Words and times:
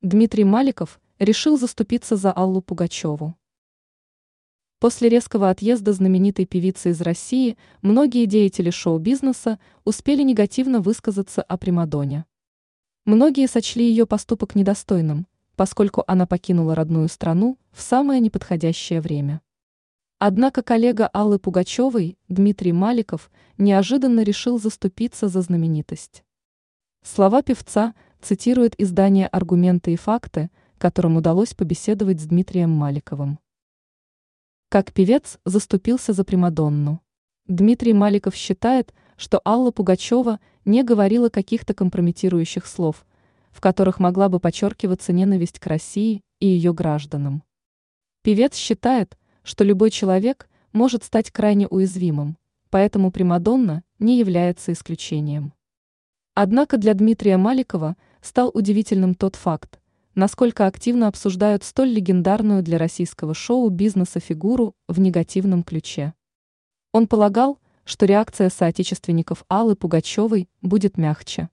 Дмитрий 0.00 0.44
Маликов 0.44 1.00
решил 1.18 1.58
заступиться 1.58 2.14
за 2.14 2.30
Аллу 2.30 2.62
Пугачеву. 2.62 3.34
После 4.78 5.08
резкого 5.08 5.50
отъезда 5.50 5.92
знаменитой 5.92 6.46
певицы 6.46 6.90
из 6.90 7.00
России 7.00 7.58
многие 7.82 8.26
деятели 8.26 8.70
шоу-бизнеса 8.70 9.58
успели 9.84 10.22
негативно 10.22 10.80
высказаться 10.80 11.42
о 11.42 11.58
Примадоне. 11.58 12.26
Многие 13.06 13.48
сочли 13.48 13.88
ее 13.88 14.06
поступок 14.06 14.54
недостойным, 14.54 15.26
поскольку 15.56 16.04
она 16.06 16.28
покинула 16.28 16.76
родную 16.76 17.08
страну 17.08 17.58
в 17.72 17.80
самое 17.82 18.20
неподходящее 18.20 19.00
время. 19.00 19.40
Однако 20.20 20.62
коллега 20.62 21.08
Аллы 21.08 21.40
Пугачевой, 21.40 22.16
Дмитрий 22.28 22.72
Маликов, 22.72 23.32
неожиданно 23.56 24.20
решил 24.20 24.60
заступиться 24.60 25.26
за 25.26 25.42
знаменитость. 25.42 26.22
Слова 27.02 27.42
певца 27.42 27.94
цитирует 28.20 28.74
издание 28.80 29.26
«Аргументы 29.26 29.92
и 29.92 29.96
факты», 29.96 30.50
которым 30.78 31.16
удалось 31.16 31.54
побеседовать 31.54 32.20
с 32.20 32.26
Дмитрием 32.26 32.70
Маликовым. 32.70 33.38
Как 34.68 34.92
певец 34.92 35.38
заступился 35.44 36.12
за 36.12 36.24
Примадонну. 36.24 37.00
Дмитрий 37.46 37.94
Маликов 37.94 38.34
считает, 38.34 38.92
что 39.16 39.40
Алла 39.44 39.70
Пугачева 39.70 40.40
не 40.64 40.82
говорила 40.82 41.30
каких-то 41.30 41.74
компрометирующих 41.74 42.66
слов, 42.66 43.06
в 43.50 43.60
которых 43.60 43.98
могла 43.98 44.28
бы 44.28 44.38
подчеркиваться 44.38 45.12
ненависть 45.12 45.58
к 45.58 45.66
России 45.66 46.22
и 46.40 46.46
ее 46.46 46.74
гражданам. 46.74 47.42
Певец 48.22 48.54
считает, 48.54 49.18
что 49.42 49.64
любой 49.64 49.90
человек 49.90 50.48
может 50.72 51.02
стать 51.02 51.30
крайне 51.30 51.66
уязвимым, 51.66 52.36
поэтому 52.68 53.10
Примадонна 53.10 53.82
не 53.98 54.18
является 54.18 54.72
исключением. 54.72 55.54
Однако 56.34 56.76
для 56.76 56.94
Дмитрия 56.94 57.36
Маликова 57.36 57.96
стал 58.20 58.50
удивительным 58.52 59.14
тот 59.14 59.36
факт, 59.36 59.80
насколько 60.14 60.66
активно 60.66 61.08
обсуждают 61.08 61.64
столь 61.64 61.90
легендарную 61.90 62.62
для 62.62 62.78
российского 62.78 63.34
шоу-бизнеса 63.34 64.20
фигуру 64.20 64.74
в 64.88 65.00
негативном 65.00 65.62
ключе. 65.62 66.14
Он 66.92 67.06
полагал, 67.06 67.58
что 67.84 68.06
реакция 68.06 68.50
соотечественников 68.50 69.44
Аллы 69.48 69.76
Пугачевой 69.76 70.48
будет 70.62 70.98
мягче. 70.98 71.48